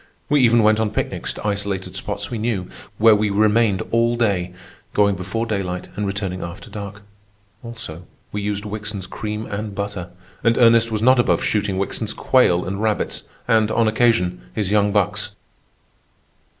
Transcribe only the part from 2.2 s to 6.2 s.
we knew, where we remained all day, going before daylight and